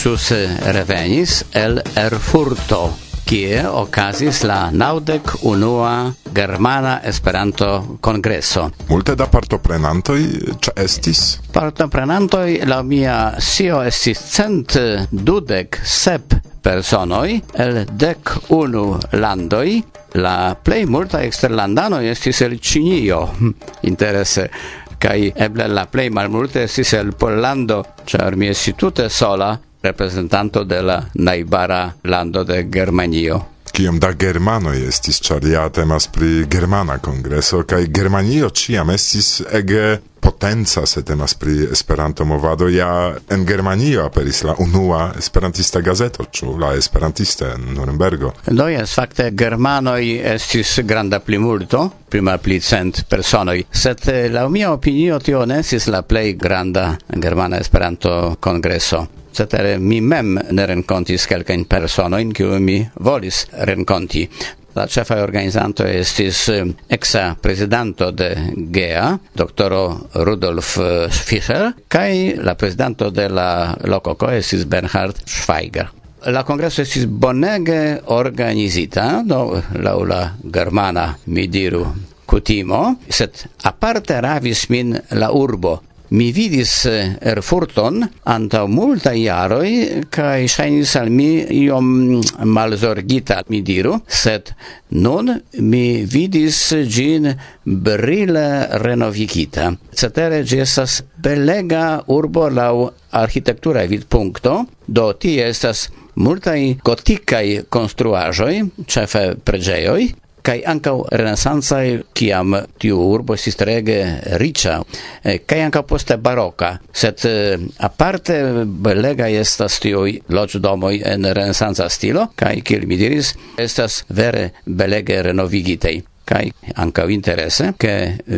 revenis 0.73 1.45
el 1.53 1.83
Erfurto, 1.97 2.93
kie 3.25 3.63
okazis 3.69 4.43
la 4.45 4.71
naudek 4.71 5.33
unua 5.43 6.13
Germana 6.35 7.01
Esperanto 7.03 7.97
Kongreso. 8.01 8.71
Multe 8.89 9.17
da 9.17 9.27
partoprenantoj 9.27 10.21
ĉe 10.61 10.75
estis? 10.85 11.41
Partoprenantoj 11.53 12.61
la 12.69 12.83
mia 12.83 13.41
sio 13.41 13.81
estis 13.83 14.21
cent 14.21 14.77
dudek 15.11 15.81
sep 15.83 16.37
personoi 16.63 17.41
el 17.57 17.87
dec 17.89 18.37
unu 18.53 18.99
landoi 19.13 19.81
La 20.15 20.57
plei 20.61 20.87
multa 20.87 21.23
exterlandano 21.23 22.01
estis 22.01 22.41
el 22.43 22.59
Cinio, 22.61 23.27
hm, 23.27 23.51
interese, 23.87 24.51
cai 24.99 25.31
eble 25.37 25.69
la 25.71 25.87
plej 25.87 26.11
malmulte 26.11 26.65
estis 26.67 26.93
el 26.99 27.15
Pollando, 27.15 27.85
char 28.05 28.37
mi 28.37 28.51
esi 28.51 28.75
tute 28.75 29.09
sola 29.09 29.55
representanto 29.83 30.65
de 30.65 30.83
la 30.83 30.99
naibara 31.15 31.95
lando 32.03 32.45
de 32.45 32.67
Germanio 32.71 33.60
kiom 33.81 33.97
da 33.97 34.11
germanoj 34.13 34.77
estis, 34.89 35.23
ĉar 35.25 35.45
ja 35.49 35.63
temas 35.73 36.05
pri 36.13 36.45
germana 36.53 36.99
kongreso 37.01 37.63
kaj 37.65 37.87
Germanio 37.89 38.51
ĉiam 38.53 38.91
estis 38.93 39.29
ege 39.57 40.01
potenca 40.21 40.83
se 40.87 41.01
temas 41.05 41.33
pri 41.35 41.55
Esperanto 41.73 42.25
movado 42.29 42.69
ja 42.69 43.15
en 43.31 43.47
Germanio 43.49 44.03
aperis 44.05 44.43
la 44.45 44.55
unua 44.59 45.15
esperantista 45.19 45.81
gazeto 45.81 46.27
ĉu 46.31 46.59
la 46.61 46.75
esperantista 46.77 47.55
en 47.55 47.71
Nurembergo? 47.75 48.35
Do 48.47 48.67
jes 48.69 48.93
fakte 48.99 49.31
germanoj 49.31 50.03
estis 50.35 50.75
granda 50.85 51.23
plimulto 51.25 51.87
pli 52.11 52.21
malpli 52.21 52.61
cent 52.61 53.01
personoj. 53.09 53.63
Sed 53.73 54.05
eh, 54.13 54.29
laŭ 54.29 54.49
mia 54.53 54.75
opinio 54.77 55.19
tio 55.25 55.47
ne 55.47 55.63
estis 55.65 55.89
la 55.89 56.03
plej 56.03 56.35
granda 56.37 56.85
germana 57.17 57.63
Esperanto 57.65 58.37
kongreso 58.41 59.07
cetere 59.33 59.79
mi 59.79 60.01
mem 60.01 60.39
ne 60.51 60.67
rencontis 60.67 61.27
quelcain 61.27 61.65
personoin, 61.65 62.33
kiu 62.33 62.59
mi 62.61 62.81
volis 63.01 63.47
renconti. 63.67 64.29
La 64.75 64.87
cefa 64.87 65.17
organizanto 65.23 65.83
estis 65.85 66.45
eh, 66.49 66.63
exa 66.87 67.35
presidanto 67.43 68.13
de 68.15 68.29
GEA, 68.71 69.19
doktoro 69.35 70.11
Rudolf 70.23 70.77
eh, 70.79 71.09
Fischer, 71.11 71.73
kai 71.89 72.37
la 72.39 72.55
presidanto 72.55 73.11
de 73.11 73.27
la 73.29 73.75
lococo 73.91 74.31
estis 74.31 74.65
Bernhard 74.71 75.25
Schweiger. 75.27 75.91
La 76.31 76.45
congresso 76.45 76.85
estis 76.85 77.07
bonege 77.09 77.99
organizita, 78.15 79.23
do 79.27 79.61
laula 79.81 80.37
germana, 80.45 81.17
mi 81.25 81.49
diru, 81.49 81.83
cutimo, 82.31 83.01
sed 83.09 83.43
aparte 83.67 84.21
ravis 84.23 84.69
min 84.71 84.95
la 85.19 85.33
urbo, 85.35 85.81
Mi 86.11 86.33
vidis 86.35 86.73
eh, 86.91 87.13
Erfurton 87.31 88.01
antau 88.35 88.65
multa 88.67 89.13
iaroi 89.15 90.03
kai 90.11 90.49
shainis 90.51 90.97
al 90.99 91.07
mi 91.15 91.29
iom 91.61 92.19
malzorgita, 92.51 93.45
mi 93.47 93.61
diru, 93.63 93.93
sed 94.09 94.51
non 94.99 95.31
mi 95.63 96.03
vidis 96.03 96.59
gin 96.91 97.31
brile 97.63 98.47
renovigita. 98.83 99.69
Cetere, 99.95 100.43
gi 100.43 100.59
estas 100.65 101.01
belega 101.15 102.01
urbo 102.11 102.49
lau 102.51 102.89
architekturae 103.15 103.87
vidpunkto, 103.87 104.65
do 104.87 105.13
ti 105.15 105.37
estas 105.39 105.87
multai 106.19 106.75
goticai 106.83 107.69
construajoi, 107.71 108.65
cefe 108.91 109.37
pregeioi, 109.39 110.11
kai 110.43 110.61
anka 110.67 110.93
renesancaj 111.13 112.01
kiam 112.17 112.57
tiu 112.81 112.99
urbo 113.13 113.35
estis 113.39 113.59
trege 113.61 113.99
riĉa 114.43 114.77
eh, 115.25 115.41
kai 115.47 115.61
anka 115.67 115.83
poste 115.83 116.17
baroka. 116.17 116.77
Sed 116.93 117.25
eh, 117.29 117.59
aparte 117.79 118.41
belega 118.67 119.29
estas 119.29 119.81
tiuj 119.83 120.19
loĝdomoj 120.29 120.95
en 121.15 121.31
renesanca 121.37 121.89
stilo 121.89 122.29
kai 122.37 122.61
kiel 122.61 122.87
mi 122.87 122.97
diris 123.01 123.35
estas 123.59 124.05
vere 124.09 124.51
belege 124.67 125.23
renovigitei 125.23 126.01
kai 126.31 126.47
ankaŭ 126.85 127.09
interese 127.11 127.73
ke 127.81 127.95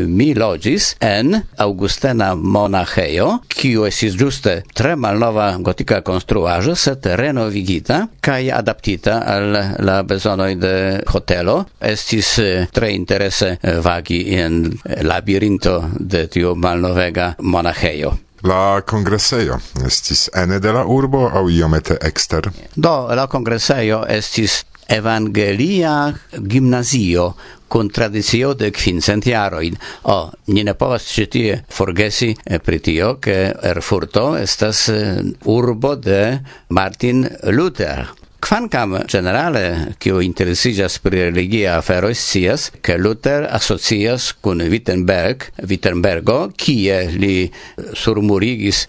mi 0.08 0.32
logis 0.34 0.94
en 1.00 1.36
Augustena 1.66 2.32
monacheo 2.34 3.28
kiu 3.52 3.86
esis 3.88 4.16
ĝuste 4.16 4.56
tre 4.74 4.94
malnova 4.96 5.50
gotika 5.60 6.00
konstruaĵo, 6.06 6.74
sed 6.74 7.06
renovigita 7.20 8.06
kai 8.24 8.50
adaptita 8.50 9.20
al 9.34 9.60
la 9.84 10.00
bezonoj 10.02 10.50
de 10.62 10.74
hotelo. 11.12 11.58
Estis 11.92 12.34
tre 12.72 12.92
interese 12.96 13.56
vagi 13.84 14.24
en 14.40 14.64
labirinto 15.02 15.78
de 15.98 16.26
tiu 16.32 16.54
malnovega 16.56 17.34
monacheo 17.40 18.16
La 18.42 18.80
congresseio 18.82 19.60
estis 19.86 20.24
ene 20.34 20.58
de 20.58 20.72
la 20.74 20.82
urbo 20.84 21.28
au 21.30 21.50
iomete 21.50 21.94
exter? 22.02 22.48
Do, 22.74 22.94
la 23.14 23.28
congresseio 23.30 24.00
estis 24.10 24.64
evangelia 24.86 26.12
gimnazio 26.30 27.34
con 27.68 27.88
tradizio 27.90 28.52
de 28.52 28.70
quincent 28.70 29.24
jaroin. 29.24 29.76
O, 30.02 30.30
ni 30.52 30.62
ne 30.62 30.74
povas 30.74 31.06
citie 31.08 31.64
forgesi 31.68 32.36
eh, 32.44 32.54
e 32.54 32.58
pritio 32.60 33.18
che 33.18 33.54
Erfurto 33.60 34.36
estas 34.36 34.88
eh, 34.88 35.22
urbo 35.44 35.94
de 35.94 36.40
Martin 36.68 37.24
Luther 37.48 38.21
Quancam 38.42 39.04
generale, 39.06 39.94
cio 40.02 40.18
interesigas 40.18 40.98
pri 40.98 41.30
religia 41.30 41.76
afero 41.76 42.12
scias, 42.12 42.72
che 42.80 42.96
Luther 42.98 43.46
asocias 43.48 44.34
con 44.40 44.60
Wittenberg, 44.60 45.46
Wittenbergo, 45.68 46.50
kie 46.56 47.06
li 47.14 47.46
surmurigis 47.94 48.88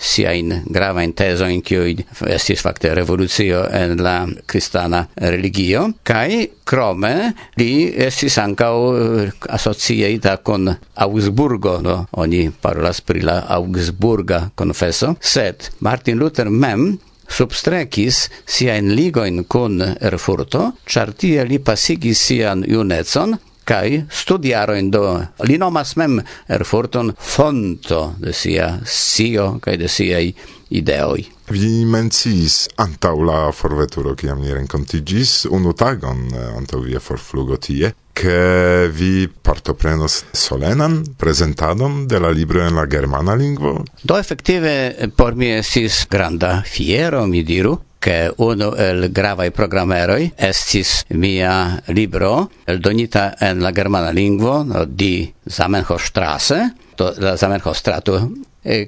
grava 0.65 1.05
gravain 1.05 1.13
in 1.53 1.61
cio 1.61 1.85
estis 2.25 2.61
fakte 2.61 2.95
revolucio 2.95 3.69
en 3.69 4.01
la 4.01 4.25
cristana 4.45 5.07
religio, 5.13 5.93
kai 6.01 6.49
crome 6.63 7.35
li 7.53 7.93
estis 7.93 8.39
ancau 8.39 8.95
eh, 8.97 9.31
associata 9.49 10.39
con 10.39 10.75
Augsburgo, 10.95 11.79
no? 11.79 12.07
oni 12.17 12.49
parolas 12.49 13.01
pri 13.01 13.21
la 13.21 13.45
Augsburga 13.45 14.49
confesso, 14.55 15.15
sed 15.19 15.69
Martin 15.77 16.17
Luther 16.17 16.49
mem 16.49 16.97
substrekis 17.33 18.27
siain 18.45 18.93
ligoin 18.95 19.45
kun 19.49 19.81
Erfurto, 19.81 20.71
char 20.85 21.13
tie 21.17 21.45
li 21.47 21.59
pasigis 21.59 22.21
sian 22.27 22.63
junetson, 22.67 23.37
kai 23.65 24.03
studiaroin 24.11 24.91
do 24.91 25.05
li 25.47 25.57
nomas 25.57 25.95
mem 25.97 26.19
Erfurton 26.51 27.13
fonto 27.17 28.13
de 28.19 28.33
sia 28.33 28.79
sio 28.85 29.57
kai 29.63 29.77
de 29.79 29.87
siai 29.87 30.33
ideoi. 30.73 31.25
Vi 31.51 31.85
mencis 31.85 32.67
antau 32.79 33.23
la 33.25 33.51
forveturo, 33.51 34.15
kiam 34.15 34.41
ni 34.41 34.53
rencontigis, 34.53 35.43
unu 35.51 35.73
tagon 35.77 36.27
eh, 36.31 36.49
antau 36.57 36.81
via 36.85 37.01
forflugo 37.03 37.59
tie, 37.61 37.91
che 38.13 38.89
vi 38.93 39.27
partoprenos 39.27 40.25
solenan 40.31 41.03
presentadon 41.17 42.07
de 42.07 42.19
la 42.19 42.31
libro 42.31 42.65
en 42.65 42.75
la 42.75 42.87
germana 42.87 43.35
lingvo? 43.35 43.83
Do 44.01 44.17
effettive 44.17 45.09
por 45.15 45.35
mi 45.35 45.51
esis 45.51 46.05
granda 46.07 46.61
fiero, 46.63 47.25
mi 47.25 47.43
diru, 47.43 47.79
che 47.99 48.31
uno 48.37 48.75
el 48.75 49.11
gravai 49.11 49.51
programeroi 49.51 50.33
estis 50.35 51.05
mia 51.15 51.81
libro 51.87 52.51
el 52.65 52.79
donita 52.79 53.35
en 53.39 53.61
la 53.61 53.71
germana 53.71 54.11
lingvo 54.11 54.63
no, 54.63 54.83
di 54.85 55.33
Zamenhof 55.47 56.03
Strasse, 56.03 56.75
to 56.95 57.13
la 57.17 57.37
Zamenhof 57.37 57.77
Strato 57.77 58.29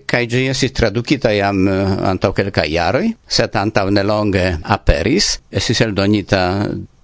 kai 0.05 0.27
gi 0.27 0.45
estis 0.47 0.71
tradukita 0.71 1.31
jam 1.35 1.67
eh, 1.67 1.95
antau 2.11 2.31
kelkaj 2.35 2.67
jaroj, 2.71 3.09
sed 3.27 3.55
antau 3.59 3.89
nelonge 3.91 4.57
aperis, 4.63 5.41
estis 5.51 5.81
eldonita 5.83 6.41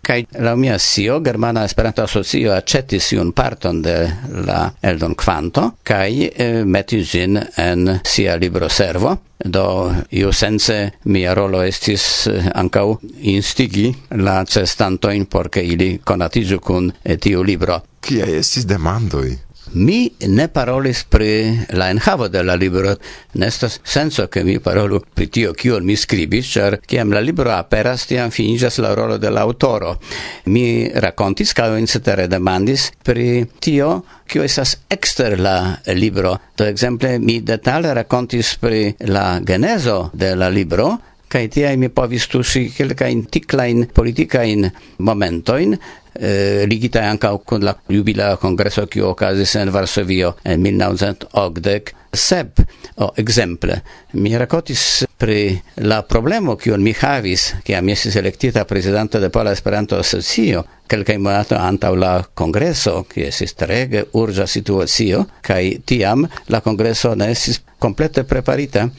kai 0.01 0.25
la 0.31 0.55
mia 0.55 0.77
sio 0.77 1.21
Germana 1.21 1.63
Esperanto 1.63 2.01
Asocio 2.01 2.53
accetis 2.53 3.11
un 3.11 3.31
parton 3.31 3.81
de 3.81 3.97
la 4.45 4.73
eldon 4.79 5.15
quanto 5.15 5.77
kai 5.83 6.27
eh, 6.27 6.63
metis 6.65 7.13
in 7.13 7.37
en 7.55 7.99
sia 8.03 8.35
libro 8.35 8.67
servo 8.67 9.21
do 9.37 10.05
io 10.09 10.31
sense 10.31 10.97
mia 11.03 11.33
rolo 11.33 11.61
estis 11.61 12.27
eh, 12.27 12.49
ancau 12.53 12.99
instigi 13.19 13.95
la 14.09 14.43
cestanto 14.45 15.09
in 15.09 15.27
porche 15.27 15.61
ili 15.61 15.99
conatizu 16.03 16.59
kun 16.59 16.93
eh, 17.01 17.17
tiu 17.17 17.41
libro. 17.41 17.83
kia 17.99 18.25
estis 18.25 18.65
demandoi? 18.65 19.50
Mi 19.73 20.11
ne 20.27 20.47
parolis 20.51 21.05
pri 21.07 21.65
la 21.79 21.89
enhavo 21.89 22.27
de 22.27 22.41
la 22.43 22.55
libro, 22.55 22.97
nestas 23.39 23.79
senso 23.83 24.27
che 24.27 24.43
mi 24.43 24.59
parolu 24.59 24.99
pri 25.13 25.29
tio 25.29 25.53
kion 25.53 25.85
mi 25.85 25.95
scribis, 25.95 26.49
char 26.51 26.79
kiam 26.85 27.13
la 27.13 27.21
libro 27.21 27.53
aperas 27.55 28.03
tiam 28.05 28.31
finigas 28.31 28.79
la 28.79 28.93
rolo 28.93 29.17
de 29.17 29.29
la 29.29 29.41
autoro. 29.41 29.97
Mi 30.45 30.91
racontis, 30.93 31.53
cao 31.53 31.77
incetere 31.77 32.27
demandis 32.27 32.91
pri 33.01 33.47
tio 33.59 34.03
kio 34.27 34.43
esas 34.43 34.75
exter 34.89 35.39
la 35.39 35.79
libro. 35.95 36.37
Do 36.57 36.65
exemple 36.65 37.17
mi 37.19 37.39
detale 37.39 37.93
racontis 37.93 38.57
pri 38.59 38.95
la 39.07 39.39
genezo 39.39 40.09
de 40.13 40.35
la 40.35 40.49
libro, 40.49 40.97
kai 41.31 41.47
tiai 41.47 41.77
mi 41.79 41.87
povis 41.87 42.27
tusi 42.27 42.65
kelkajn 42.75 43.23
tiklain 43.31 43.85
politikain 43.95 44.67
momentoin, 44.99 45.77
eh, 46.19 46.65
ligita 46.67 47.03
ankaŭ 47.09 47.37
kun 47.45 47.65
la 47.65 47.75
jubilea 47.89 48.35
kongreso 48.41 48.85
kiu 48.87 49.07
okazis 49.11 49.55
en 49.55 49.71
Varsovio 49.73 50.35
en 50.43 50.61
1980 50.61 51.95
sep 52.13 52.59
o 52.95 53.11
exemple 53.15 53.81
mi 54.13 54.37
rakontis 54.37 55.05
pri 55.17 55.59
la 55.75 56.01
problemo 56.01 56.55
kiu 56.55 56.77
mi 56.77 56.93
havis 56.93 57.53
kiam 57.63 57.85
mi 57.85 57.91
estis 57.91 58.15
elektita 58.15 58.65
presidente 58.65 59.19
de 59.19 59.29
Pola 59.29 59.51
Esperanto 59.51 59.97
Asocio 59.97 60.63
kelkaj 60.87 61.17
monato 61.17 61.55
antaŭ 61.55 61.95
la 61.95 62.13
kongreso 62.33 63.03
kiu 63.07 63.25
estis 63.27 63.53
trege 63.55 64.03
urĝa 64.13 64.47
situacio 64.47 65.25
kaj 65.41 65.63
tiam 65.85 66.27
la 66.49 66.59
kongreso 66.59 67.15
ne 67.15 67.31
estis 67.31 67.61
komplete 67.81 68.23
preparita. 68.23 68.89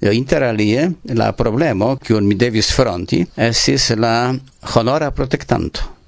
Eh, 0.00 0.14
Inter 0.16 0.42
alie 0.42 0.90
la 1.14 1.32
problemo 1.32 1.96
kiu 1.96 2.20
mi 2.20 2.34
devis 2.34 2.72
fronti 2.72 3.24
estis 3.36 3.90
la 3.96 4.34
honora 4.74 5.10
protektanto. 5.10 5.99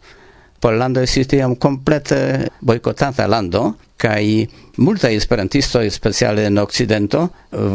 Pollando 0.62 1.02
estis 1.02 1.26
tiam 1.26 1.56
komplete 1.58 2.48
boikotata 2.62 3.26
lando 3.26 3.72
kai 4.02 4.48
multaj 4.82 5.14
esperantisto 5.14 5.82
speciale 5.90 6.46
en 6.46 6.58
okcidento 6.58 7.28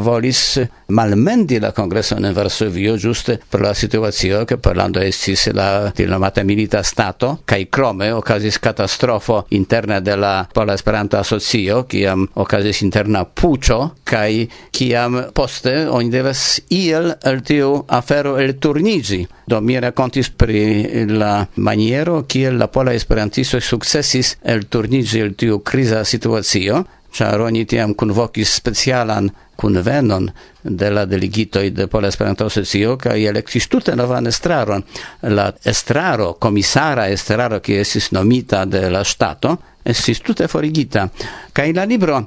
volis 0.04 0.60
malmendi 0.88 1.60
la 1.60 1.72
congresso 1.72 2.18
en 2.18 2.34
Varsovio 2.34 2.98
juste 2.98 3.38
pro 3.50 3.62
la 3.62 3.74
situacio 3.74 4.46
ke 4.46 4.58
Pollando 4.58 5.00
estis 5.00 5.48
la 5.54 5.92
diplomata 5.96 6.44
milita 6.44 6.84
stato 6.84 7.40
kai 7.46 7.68
krome 7.70 8.12
okazis 8.12 8.60
catastrofo 8.60 9.46
interna 9.50 10.00
de 10.00 10.16
la 10.16 10.48
Pola 10.54 10.74
Esperanto 10.74 11.18
Asocio 11.18 11.84
kiam 11.84 12.28
okazis 12.34 12.82
interna 12.82 13.24
puĉo 13.24 13.80
kaj 14.04 14.48
kiam 14.72 15.22
poste 15.34 15.88
oni 15.90 16.10
devas 16.10 16.60
iel 16.70 17.14
el 17.24 17.42
tiu 17.46 17.84
afero 17.88 18.38
elturniĝi. 18.42 19.26
Do 19.48 19.62
mi 19.62 19.80
racontis 19.80 20.30
pri 20.30 21.06
la 21.08 21.46
maniero 21.56 22.24
kiel 22.28 22.58
la 22.60 22.68
pola 22.68 22.94
esperantistoj 22.98 23.62
sukcesis 23.64 24.34
elturniĝi 24.44 25.22
el 25.24 25.36
tiu 25.40 25.60
kriza 25.60 26.04
situazio, 26.18 26.84
char 27.14 27.42
oni 27.42 27.66
tiam 27.66 27.94
convocis 27.94 28.58
specialan 28.58 29.30
convenon 29.58 30.28
de 30.62 30.90
la 30.94 31.06
delegitoi 31.06 31.72
de 31.74 31.88
Pola 31.88 32.08
Esperanto 32.12 32.46
Asocio 32.46 32.96
ca 32.98 33.16
i 33.16 33.26
electis 33.26 33.68
tute 33.68 33.96
novan 33.96 34.28
estraron. 34.28 34.84
La 35.22 35.48
estraro, 35.64 36.34
komisara 36.40 37.08
estraro, 37.10 37.60
qui 37.60 37.80
esis 37.82 38.12
nomita 38.12 38.66
de 38.66 38.90
la 38.90 39.04
Stato, 39.04 39.58
esis 39.84 40.22
tute 40.22 40.48
forigita. 40.48 41.08
Kaj 41.54 41.74
la 41.74 41.86
libro, 41.90 42.22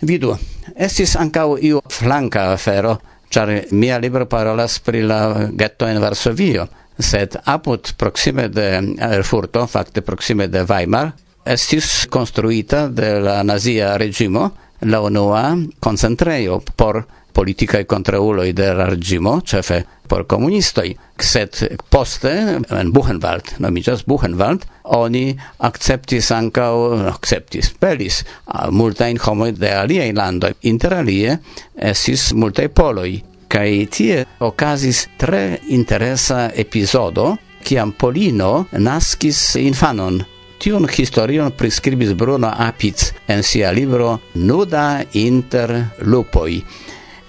vidu, 0.00 0.36
esis 0.74 1.16
ancau 1.16 1.56
io 1.56 1.80
flanca 1.88 2.50
afero, 2.52 2.98
char 3.30 3.52
mia 3.70 3.98
libro 3.98 4.26
parolas 4.26 4.78
pri 4.80 5.02
la 5.02 5.48
ghetto 5.50 5.86
in 5.86 6.00
Varsovio, 6.00 6.68
sed 6.98 7.36
apud 7.44 7.94
proxime 7.96 8.48
de 8.48 8.68
eh, 8.76 9.14
Erfurto, 9.16 9.66
facte 9.66 10.02
proxime 10.02 10.48
de 10.48 10.64
Weimar, 10.64 11.12
estis 11.46 12.06
construita 12.10 12.88
de 12.88 13.20
la 13.20 13.42
nazia 13.44 13.96
regimo 13.98 14.50
la 14.80 15.00
unua 15.00 15.56
concentreio 15.80 16.60
por 16.76 17.06
politicae 17.32 17.84
contrauloi 17.84 18.52
de 18.52 18.72
la 18.74 18.86
regimo, 18.86 19.40
cefe 19.44 19.84
por 20.08 20.26
comunistoi, 20.26 20.94
sed 21.18 21.58
poste, 21.90 22.32
en 22.70 22.92
Buchenwald, 22.92 23.56
nomigas 23.58 24.04
Buchenwald, 24.06 24.64
oni 24.96 25.36
acceptis 25.58 26.30
ancao, 26.32 26.94
acceptis, 27.10 27.72
pelis, 27.78 28.22
multain 28.70 29.18
homoi 29.20 29.52
de 29.52 29.72
aliei 29.74 30.14
landoi, 30.16 30.54
inter 30.70 30.94
alie 31.02 31.38
esis 31.76 32.30
multai 32.32 32.68
poloi, 32.68 33.18
cae 33.52 33.84
tie 33.90 34.22
ocasis 34.40 35.06
tre 35.20 35.60
interesa 35.68 36.46
episodo, 36.54 37.34
ciam 37.66 37.92
Polino 37.92 38.66
nascis 38.78 39.56
infanon, 39.60 40.22
tion 40.66 40.88
historion 40.90 41.52
prescribis 41.52 42.12
Bruno 42.18 42.48
Apic 42.50 43.14
en 43.28 43.42
sia 43.42 43.70
libro 43.70 44.18
Nuda 44.34 45.04
inter 45.12 45.92
lupoi. 46.02 46.58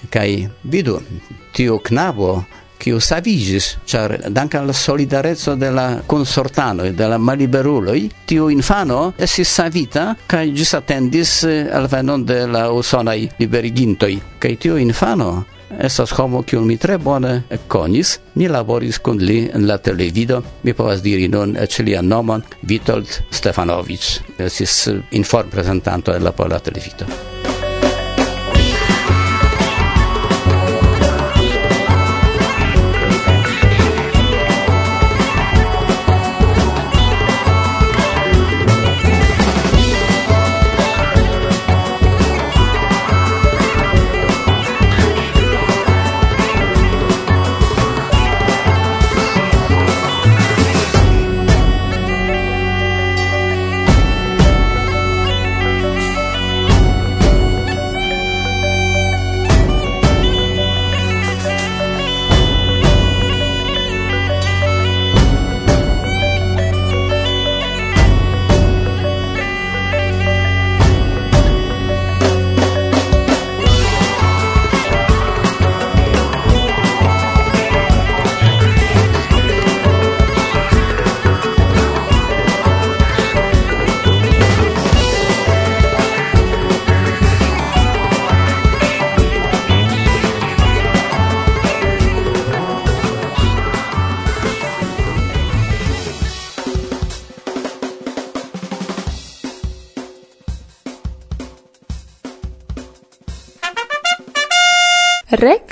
Kai 0.10 0.50
vidu, 0.64 0.96
tiu 1.54 1.78
knabo 1.78 2.32
kiu 2.82 2.98
savigis, 2.98 3.76
char 3.86 4.16
dank 4.34 4.56
al 4.58 4.74
solidarezzo 4.74 5.54
de 5.54 5.70
la 5.70 6.02
consortano 6.08 6.84
e 6.84 6.96
de 6.98 7.08
la 7.08 7.20
maliberuloi, 7.22 8.10
tiu 8.26 8.50
infano 8.50 9.14
estis 9.18 9.54
savita 9.54 10.16
cae 10.26 10.50
gis 10.50 10.74
attendis 10.74 11.44
eh, 11.44 11.70
al 11.70 11.86
venon 11.88 12.26
de 12.26 12.40
la 12.48 12.72
usonai 12.74 13.30
liberigintoi. 13.38 14.18
Kai 14.40 14.58
tiu 14.58 14.82
infano 14.82 15.46
estas 15.80 16.12
homo 16.12 16.42
kiun 16.44 16.68
mi 16.68 16.78
tre 16.78 16.98
bone 16.98 17.42
konis. 17.68 18.18
Mi 18.36 18.48
laboris 18.48 19.00
kun 19.00 19.18
li 19.18 19.50
en 19.54 19.68
la 19.68 19.78
televido. 19.78 20.42
Mi 20.64 20.74
povas 20.74 21.02
diri 21.02 21.28
nun 21.28 21.58
eĉ 21.58 21.80
lian 21.84 22.08
nomon 22.08 22.44
Vitold 22.62 23.20
Stefanovic. 23.32 24.10
Estis 24.38 24.88
informprezentanto 25.12 26.16
en 26.16 26.24
la 26.24 26.32
Pola 26.32 26.60
Televido. 26.60 27.47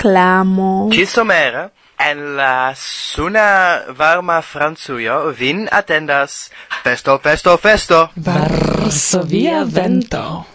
reclamo. 0.06 0.88
Ci 0.90 1.04
somera, 1.06 1.70
en 1.98 2.36
la 2.36 2.72
suna 2.76 3.84
varma 3.96 4.40
franzuio, 4.42 5.32
vin 5.32 5.66
attendas 5.70 6.50
festo, 6.82 7.18
festo, 7.18 7.56
festo. 7.56 8.10
Varsovia 8.14 9.64
vento. 9.64 10.46